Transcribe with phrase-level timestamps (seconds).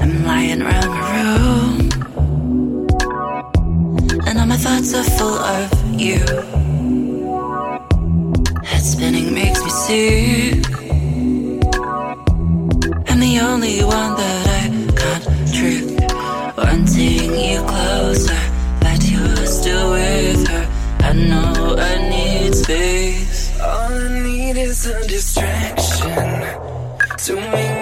[0.00, 1.90] I'm lying around my room,
[4.26, 5.68] and all my thoughts are full of
[6.00, 6.20] you.
[8.62, 10.64] Head spinning makes me sick.
[13.26, 14.68] The only one that I
[15.00, 15.84] can't trick.
[16.56, 18.05] Wanting you closer,
[24.46, 26.14] need is a distraction
[27.18, 27.75] to make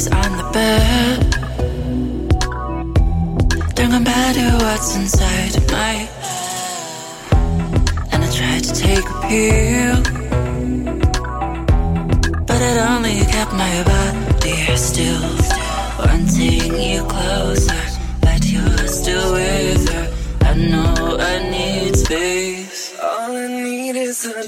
[0.00, 1.18] Bodies on the bed.
[3.74, 6.08] Don't compare to what's inside my head.
[8.12, 10.02] And I tried to take a pill.
[12.46, 15.22] But it only kept my body still.
[15.98, 17.82] Wanting you closer,
[18.22, 20.06] but you're still with her.
[20.42, 22.94] I know I need space.
[23.02, 24.46] All I need is a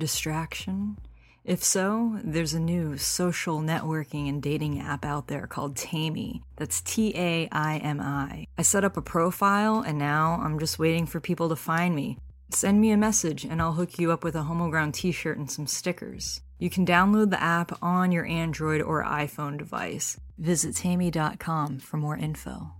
[0.00, 0.98] distraction?
[1.44, 6.42] If so, there's a new social networking and dating app out there called Taimi.
[6.56, 8.46] That's T A I M I.
[8.58, 12.18] I set up a profile and now I'm just waiting for people to find me.
[12.50, 15.50] Send me a message and I'll hook you up with a Homoground t shirt and
[15.50, 16.40] some stickers.
[16.58, 20.18] You can download the app on your Android or iPhone device.
[20.36, 22.72] Visit Taimi.com for more info.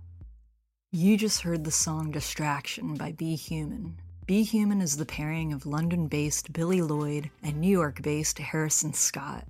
[0.91, 3.97] You just heard the song Distraction by Be Human.
[4.27, 8.93] Be Human is the pairing of London based Billy Lloyd and New York based Harrison
[8.93, 9.47] Scott.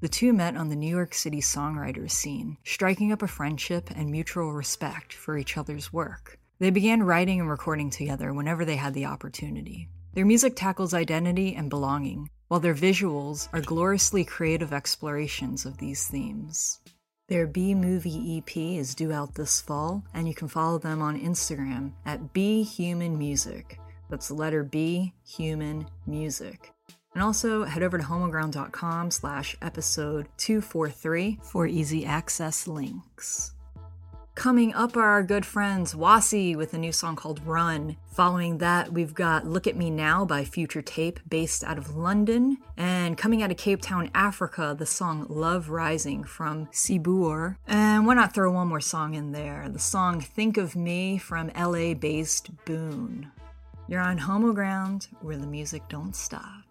[0.00, 4.10] The two met on the New York City songwriters scene, striking up a friendship and
[4.10, 6.38] mutual respect for each other's work.
[6.58, 9.88] They began writing and recording together whenever they had the opportunity.
[10.12, 16.06] Their music tackles identity and belonging, while their visuals are gloriously creative explorations of these
[16.06, 16.80] themes.
[17.28, 21.18] Their B Movie EP is due out this fall, and you can follow them on
[21.18, 23.78] Instagram at B Music.
[24.12, 26.70] That's the letter B, Human Music.
[27.14, 33.54] And also head over to homoground.com slash episode 243 for easy access links.
[34.34, 37.96] Coming up are our good friends Wasi with a new song called Run.
[38.12, 42.58] Following that, we've got Look at Me Now by Future Tape, based out of London.
[42.76, 47.56] And coming out of Cape Town, Africa, the song Love Rising from Sibur.
[47.66, 49.70] And why not throw one more song in there?
[49.70, 53.32] The song Think of Me from LA based Boone.
[53.92, 56.64] You're on Homo Ground, where the music don't stop.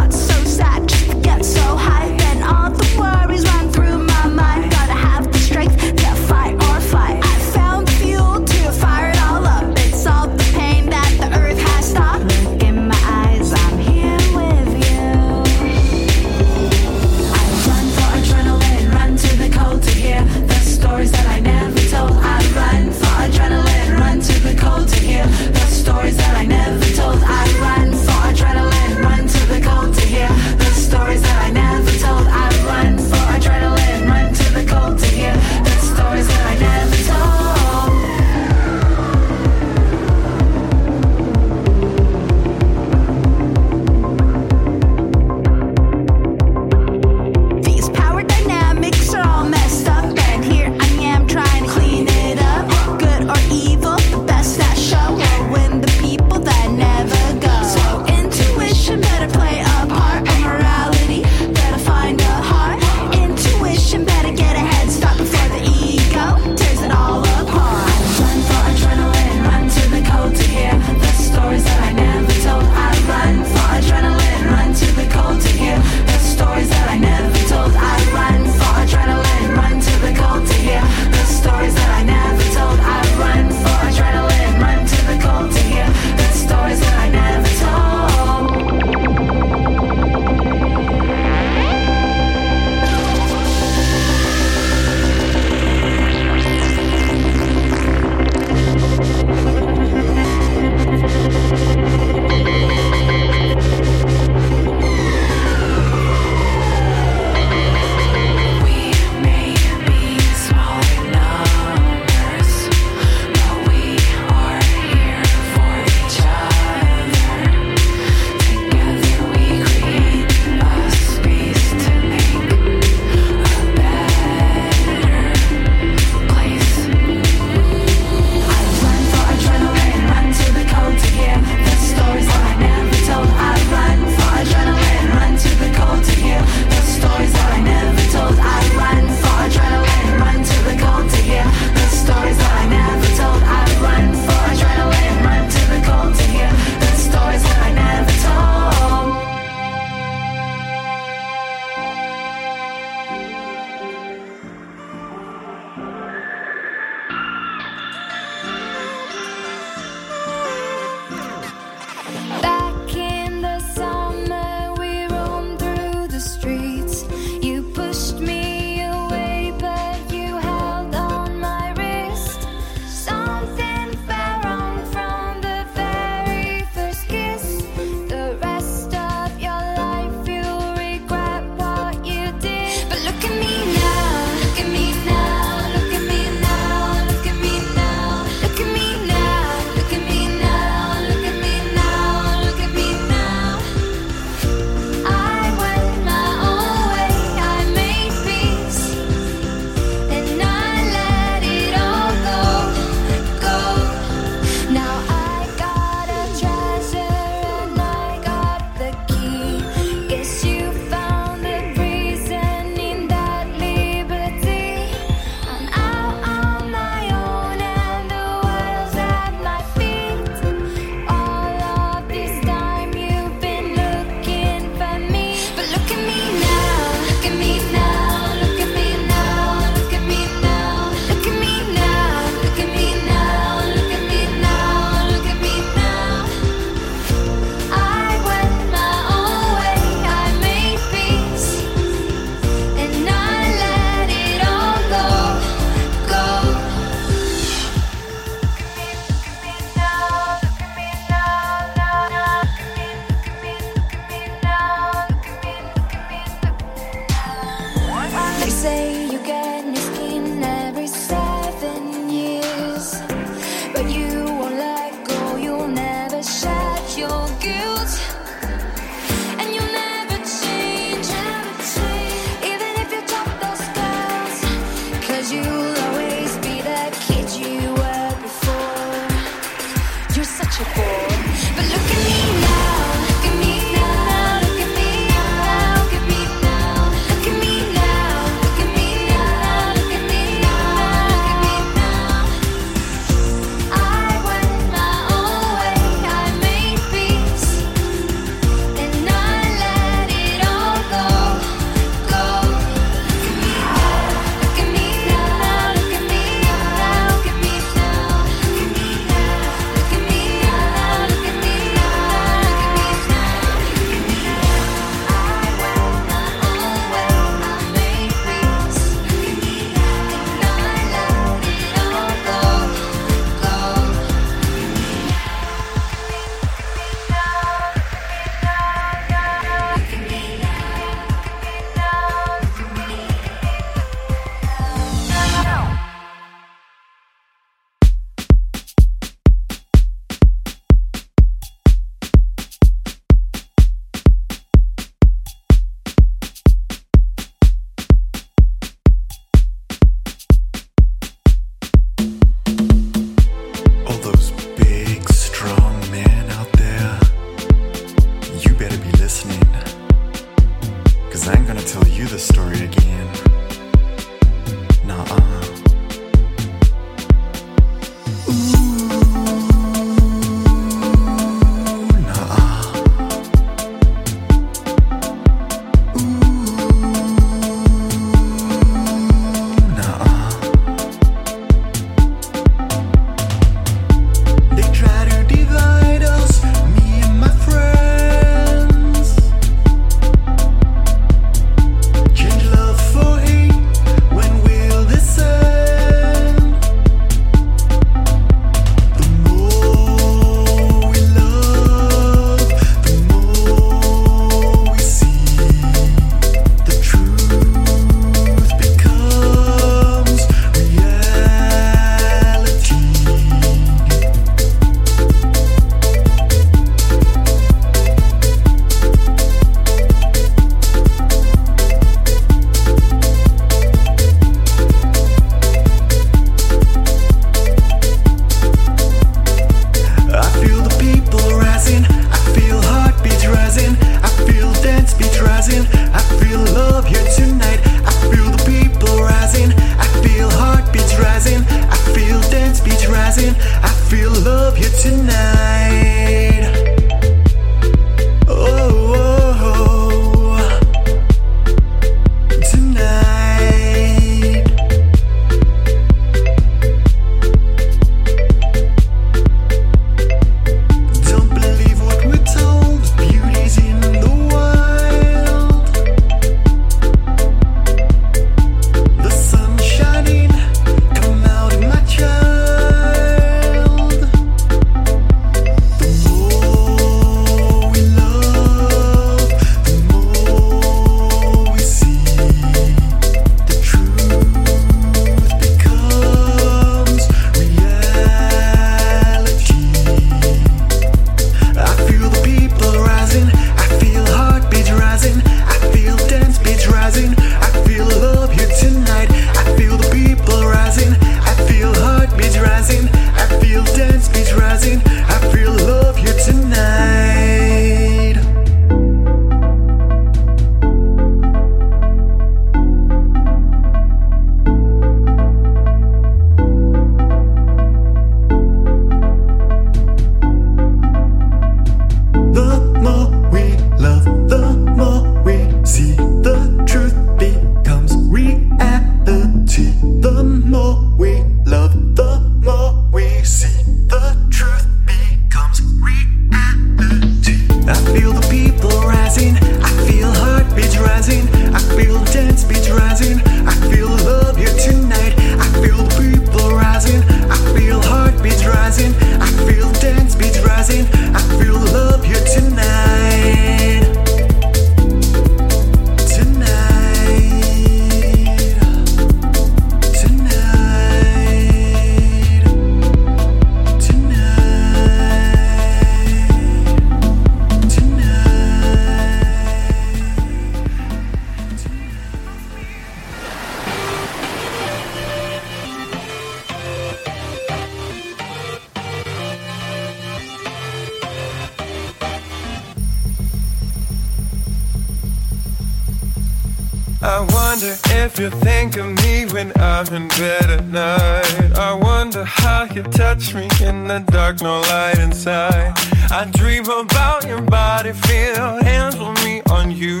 [589.02, 591.52] Me when I'm in bed at night.
[591.58, 595.72] I wonder how you touch me in the dark, no light inside.
[596.10, 600.00] I dream about your body, feel hands on me on you.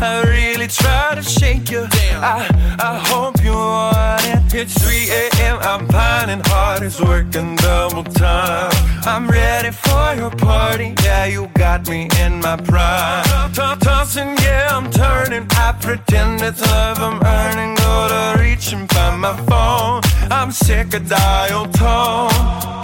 [0.00, 1.86] I really try to shake you.
[1.90, 2.48] I,
[2.80, 4.54] I hope you want it.
[4.54, 5.58] It's 3 a.m.
[5.62, 8.70] I'm pining hard, it's working double time.
[9.04, 10.94] I'm ready for your party.
[11.02, 13.24] Yeah, you got me in my prime.
[13.52, 15.46] Toss- Tossing, yeah, I'm turning.
[15.52, 17.83] I pretend it's love I'm earning.
[17.94, 20.00] Go to reach and find my phone.
[20.28, 22.34] I'm sick of dial tone.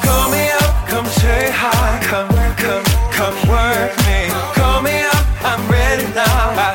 [0.07, 1.99] Call me up, come say hi.
[2.11, 2.31] Come,
[2.63, 2.85] come,
[3.19, 4.21] come work me.
[4.55, 6.45] Call me up, I'm ready now.
[6.69, 6.71] I,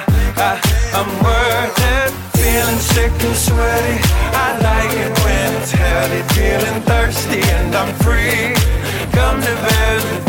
[0.48, 0.52] I,
[1.00, 2.12] I'm worth it.
[2.36, 3.98] Feeling sick and sweaty.
[4.44, 6.22] I like it when it's heavy.
[6.36, 8.52] Feeling thirsty and I'm free.
[9.16, 10.25] Come to bed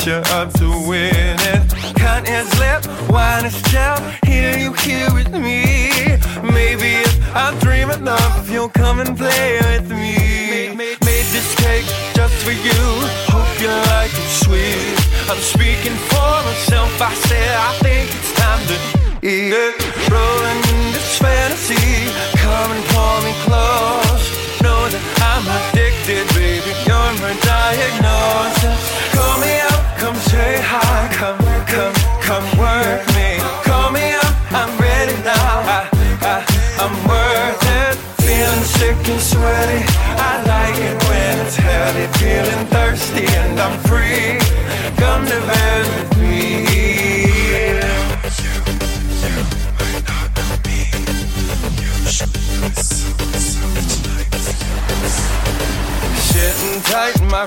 [0.00, 1.94] I set you up to win it.
[1.96, 5.92] Cut his lip, wine his child, here you here with me.
[6.40, 10.16] Maybe if I dream enough, you'll come and play with me.
[10.48, 12.82] Made, made, made this cake just for you.
[13.28, 14.96] Hope you like it sweet.
[15.28, 16.90] I'm speaking for myself.
[17.02, 18.76] I said I think it's time to
[19.20, 19.74] eat it.
[20.08, 22.08] Rolling in this fantasy.
[22.40, 24.24] Come and pull me close.
[24.64, 26.72] Know that I'm addicted, baby.
[26.88, 29.19] You're my diagnosis.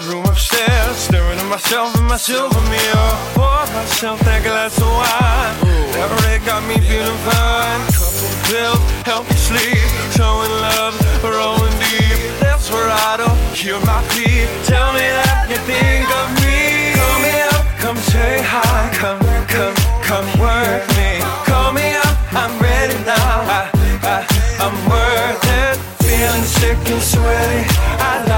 [0.08, 3.14] Room upstairs, staring at myself in my silver mirror.
[3.36, 5.56] Pour myself that glass of wine.
[5.96, 7.82] Never it got me feeling fine.
[7.94, 9.88] Couple pills help me sleep.
[10.18, 12.20] Showing love, rolling deep.
[12.42, 14.48] That's where I don't hear my plea.
[14.68, 16.98] Tell me that you think of me.
[17.00, 18.90] Call me up, come say hi.
[18.98, 21.22] Come, come, come work me.
[21.48, 23.48] Call me up, I'm ready now.
[23.48, 23.62] I,
[24.04, 24.18] I,
[24.60, 25.76] I'm worth it.
[26.04, 27.64] Feeling sick and sweaty.
[28.04, 28.33] I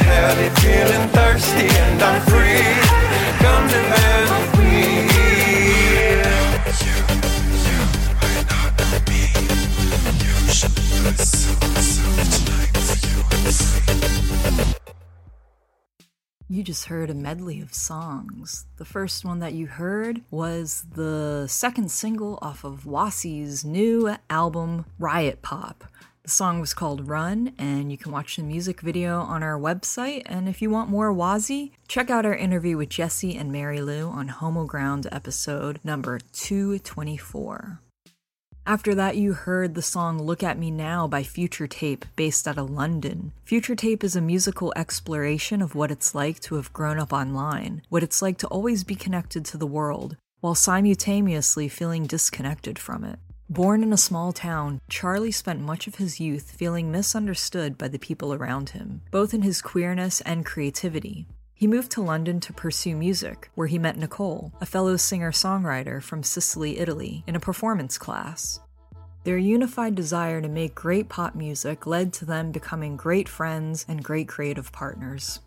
[0.00, 0.50] it's.
[0.60, 2.62] Feeling thirsty and I'm free.
[3.38, 5.24] Come to me.
[16.48, 18.66] You just heard a medley of songs.
[18.76, 24.84] The first one that you heard was the second single off of Wasi's new album,
[24.98, 25.84] Riot Pop.
[26.24, 30.22] The song was called Run, and you can watch the music video on our website.
[30.24, 34.08] And if you want more Wasi, check out our interview with Jesse and Mary Lou
[34.08, 37.78] on Homo Ground episode number 224.
[38.64, 42.56] After that, you heard the song Look at Me Now by Future Tape, based out
[42.56, 43.32] of London.
[43.44, 47.82] Future Tape is a musical exploration of what it's like to have grown up online,
[47.90, 53.04] what it's like to always be connected to the world, while simultaneously feeling disconnected from
[53.04, 53.18] it.
[53.54, 58.00] Born in a small town, Charlie spent much of his youth feeling misunderstood by the
[58.00, 61.28] people around him, both in his queerness and creativity.
[61.54, 66.02] He moved to London to pursue music, where he met Nicole, a fellow singer songwriter
[66.02, 68.58] from Sicily, Italy, in a performance class.
[69.22, 74.02] Their unified desire to make great pop music led to them becoming great friends and
[74.02, 75.38] great creative partners.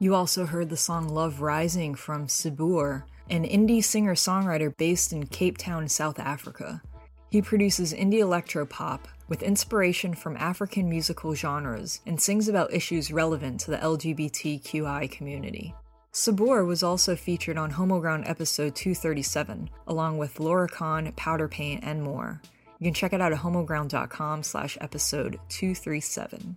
[0.00, 5.26] You also heard the song Love Rising from Sibur, an indie singer songwriter based in
[5.26, 6.82] Cape Town, South Africa.
[7.30, 13.10] He produces indie electro pop with inspiration from African musical genres and sings about issues
[13.10, 15.74] relevant to the LGBTQI community.
[16.12, 22.02] Sabor was also featured on Homoground episode 237, along with Laura Khan, Powder Paint, and
[22.02, 22.40] more.
[22.78, 26.56] You can check it out at homoground.com slash episode 237.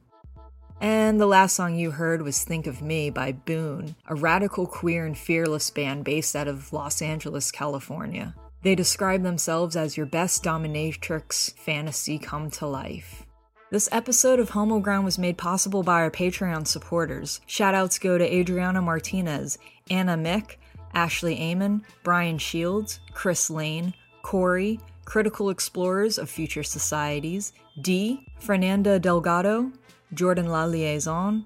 [0.80, 5.08] And the last song you heard was Think of Me by Boone, a radical queer
[5.08, 8.36] and fearless band based out of Los Angeles, California.
[8.62, 13.26] They describe themselves as your best dominatrix fantasy come to life.
[13.72, 17.42] This episode of Homoground was made possible by our Patreon supporters.
[17.48, 19.58] Shoutouts go to Adriana Martinez,
[19.90, 20.58] Anna Mick,
[20.94, 29.72] Ashley Amon, Brian Shields, Chris Lane, Corey, Critical Explorers of Future Societies, D, Fernanda Delgado,
[30.14, 31.46] Jordan La Liaison,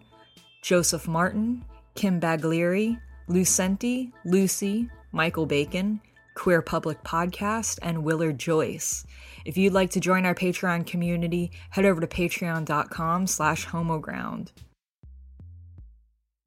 [0.62, 6.00] Joseph Martin, Kim Baglieri, Lucenti, Lucy, Michael Bacon,
[6.36, 9.06] Queer Public Podcast, and Willard Joyce.
[9.46, 14.50] If you'd like to join our Patreon community, head over to patreon.com slash homoground.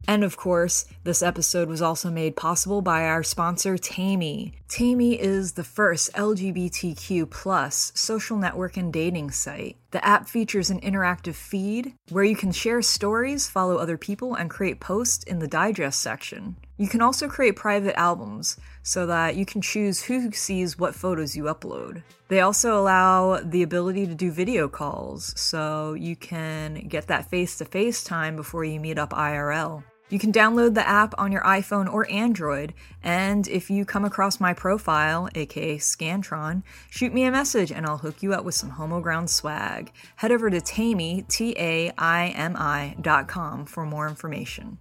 [0.07, 4.53] And of course, this episode was also made possible by our sponsor, Taimi.
[4.69, 9.77] Taimi is the first LGBTQ plus social network and dating site.
[9.93, 14.51] The app features an interactive feed where you can share stories, follow other people, and
[14.51, 16.57] create posts in the digest section.
[16.77, 21.37] You can also create private albums so that you can choose who sees what photos
[21.37, 22.03] you upload.
[22.29, 27.57] They also allow the ability to do video calls so you can get that face
[27.59, 29.85] to face time before you meet up IRL.
[30.15, 32.73] You can download the app on your iPhone or Android,
[33.03, 37.99] and if you come across my profile, aka Scantron, shoot me a message and I'll
[37.99, 39.91] hook you up with some Homoground swag.
[40.15, 44.79] Head over to Taimi, T A I M I dot com for more information.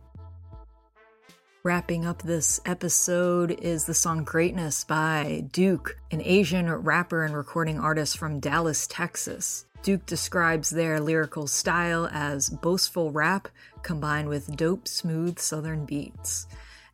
[1.63, 7.79] Wrapping up this episode is the song Greatness by Duke, an Asian rapper and recording
[7.79, 9.65] artist from Dallas, Texas.
[9.83, 13.49] Duke describes their lyrical style as boastful rap
[13.81, 16.47] combined with dope, smooth southern beats.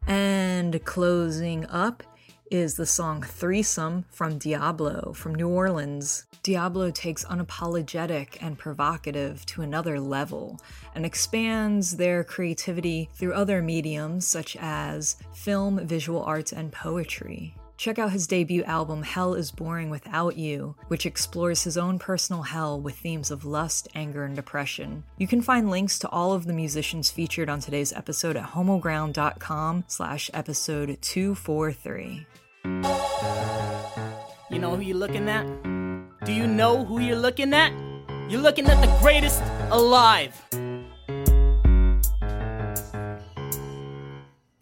[0.07, 2.01] And closing up
[2.49, 6.25] is the song Threesome from Diablo from New Orleans.
[6.41, 10.59] Diablo takes unapologetic and provocative to another level
[10.95, 17.53] and expands their creativity through other mediums such as film, visual arts, and poetry.
[17.79, 22.41] Check out his debut album, Hell is Boring Without You, which explores his own personal
[22.41, 25.05] hell with themes of lust, anger, and depression.
[25.17, 29.85] You can find links to all of the musicians featured on today's episode at homoground.com
[29.87, 32.27] slash episode 243.
[34.51, 35.45] You know who you're looking at?
[36.25, 37.71] Do you know who you're looking at?
[38.27, 40.35] You're looking at the greatest alive.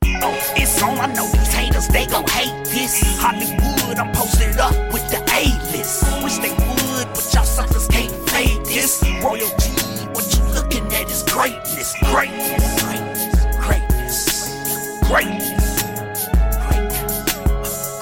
[0.04, 1.00] Oh, it's on.
[1.00, 1.47] I know
[1.78, 3.02] haters, they gon' hate this.
[3.20, 6.04] Hollywood, I'm posted up with the A-list.
[6.24, 9.04] Wish they would, but y'all suckers can't fade this.
[9.24, 9.72] Royalty,
[10.14, 14.60] what you looking at is greatness, greatness, greatness, greatness,
[15.08, 15.60] greatness,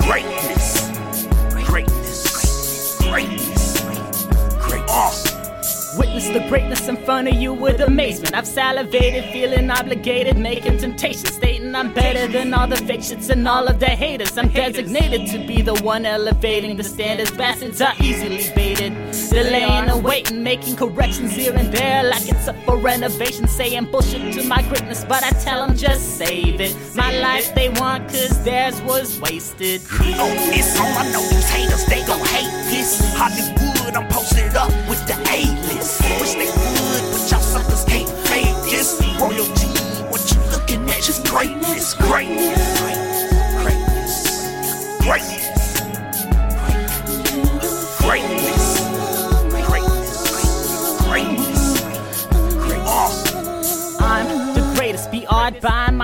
[0.05, 0.89] greatness,
[1.65, 3.81] greatness, greatness,
[4.59, 4.89] greatness.
[4.89, 5.97] Uh.
[5.97, 8.35] Witness the greatness in front of you with amazement.
[8.35, 13.67] I've salivated, feeling obligated, making temptation, stating I'm better than all the fictions and all
[13.67, 14.37] of the haters.
[14.37, 17.31] I'm designated to be the one elevating the standards.
[17.31, 18.93] Bastards are easily baited,
[19.29, 23.45] delaying and waiting, making corrections here and there like it's up for renovation.
[23.49, 26.73] Saying bullshit to my greatness, but I tell them just save it.
[26.95, 29.81] My life they want, cause theirs was wasted.
[29.91, 30.85] Oh, it's on.
[30.85, 33.01] I know these haters, they gon' hate this.
[33.17, 35.14] Hollywood, I'm posted up with the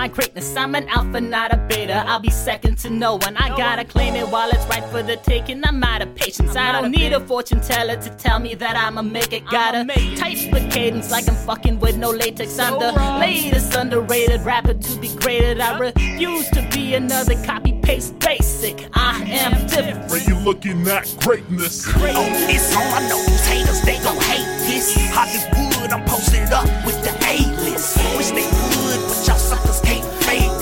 [0.02, 0.56] awed my greatness.
[0.56, 2.04] I'm an alpha, not a beta.
[2.08, 3.38] I'll be second to no one.
[3.38, 5.64] I gotta claim it while it's right for the taking.
[5.64, 6.56] I'm out of patience.
[6.56, 9.44] I don't need a fortune teller to tell me that I'ma make it.
[9.50, 9.86] Gotta
[10.16, 12.58] type split cadence like I'm fucking with no latex.
[12.60, 15.60] I'm the latest underrated rapper to be graded.
[15.60, 18.90] I refuse to be another copy paste basic.
[18.94, 20.12] I am different.
[20.12, 22.84] When you looking at greatness, Oh, it's on.
[22.84, 24.96] I know these haters, they gon' hate this.
[25.14, 27.98] Hollywood, I'm posted up with the A-list.
[28.18, 28.71] Wish they would,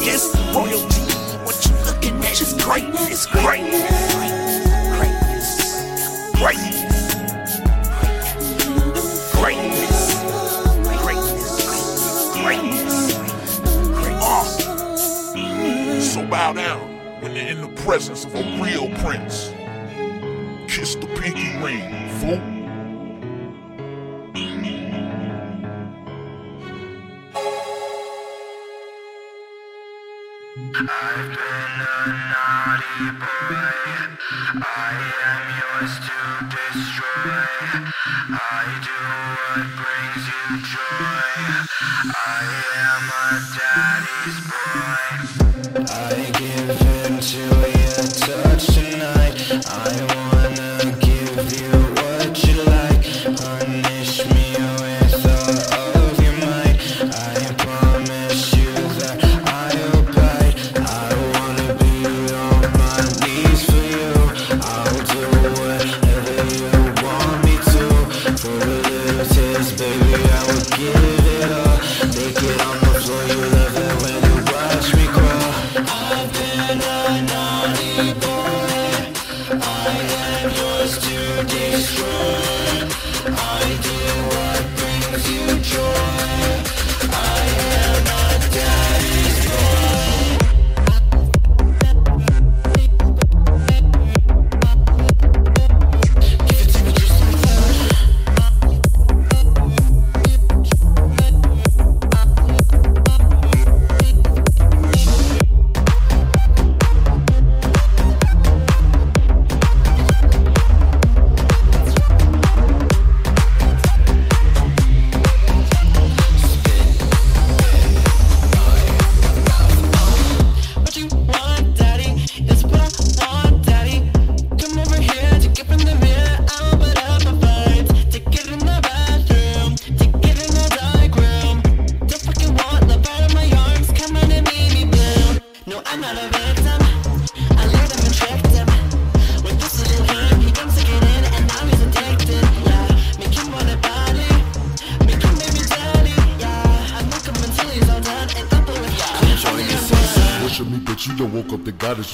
[0.01, 0.88] Yes, royal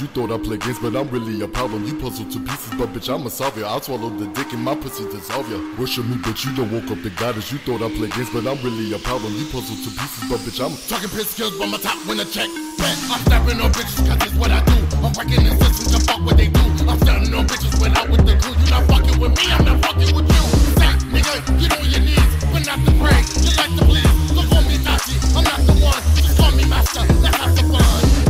[0.00, 1.84] You thought I play games, but I'm really a problem.
[1.86, 3.68] You puzzle to pieces, but bitch, I'm a solve ya.
[3.68, 5.58] I'll swallow the dick in my pussy dissolve ya.
[5.78, 7.52] Worship me, but you don't woke up the goddess.
[7.52, 9.32] You thought I play games, but I'm really a problem.
[9.34, 12.24] You puzzle to pieces, but bitch, I'm talking piss skills, but my top win a
[12.24, 12.48] check.
[12.78, 14.76] Bet I'm snapping on bitches, cause it's what I do.
[15.00, 16.60] I'm breaking in systems, I fuck what they do.
[16.86, 18.54] I'm stunning on bitches when out with the crew.
[18.56, 20.42] You not fucking with me, I'm not fucking with you.
[20.76, 23.20] Sack, nigga, get on your knees, but not to pray.
[23.40, 25.16] You like to please, look on me, Nazi.
[25.32, 27.00] I'm not the one, just call me master.
[27.22, 28.25] Let's have some fun.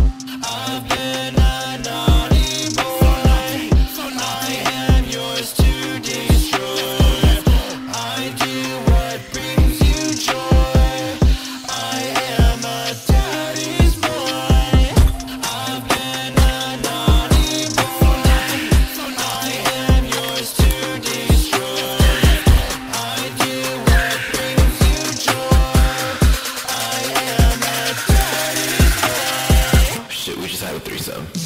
[30.80, 31.45] 1037.